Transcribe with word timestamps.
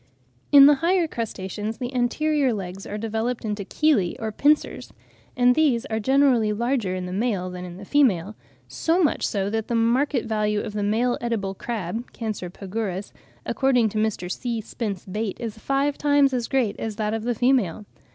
]In 0.57 0.65
the 0.65 0.73
higher 0.81 1.07
crustaceans 1.07 1.77
the 1.77 1.93
anterior 1.93 2.53
legs 2.55 2.87
are 2.87 2.97
developed 2.97 3.45
into 3.45 3.63
chelae 3.63 4.15
or 4.17 4.31
pincers; 4.31 4.91
and 5.37 5.53
these 5.53 5.85
are 5.91 5.99
generally 5.99 6.51
larger 6.51 6.95
in 6.95 7.05
the 7.05 7.13
male 7.13 7.51
than 7.51 7.65
in 7.65 7.77
the 7.77 7.85
female,—so 7.85 9.03
much 9.03 9.27
so 9.27 9.47
that 9.51 9.67
the 9.67 9.75
market 9.75 10.25
value 10.25 10.59
of 10.61 10.73
the 10.73 10.81
male 10.81 11.19
edible 11.21 11.53
crab 11.53 12.11
(Cancer 12.13 12.49
pagurus), 12.49 13.11
according 13.45 13.89
to 13.89 13.99
Mr. 13.99 14.27
C. 14.31 14.59
Spence 14.59 15.05
Bate, 15.05 15.39
is 15.39 15.59
five 15.59 15.99
times 15.99 16.33
as 16.33 16.47
great 16.47 16.79
as 16.79 16.95
that 16.95 17.13
of 17.13 17.23
the 17.23 17.35
female. 17.35 17.85